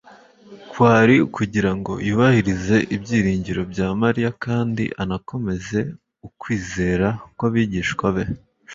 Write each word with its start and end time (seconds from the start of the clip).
Kwari 0.71 1.15
ukugira 1.27 1.71
ngo 1.77 1.93
yubahirize 2.07 2.75
ibyiringiro 2.95 3.61
bya 3.71 3.87
Mariya 4.01 4.31
kandi 4.43 4.83
anakomeze 5.01 5.79
ukwizera 6.27 7.07
kw'abigishwa 7.37 8.07
be; 8.15 8.23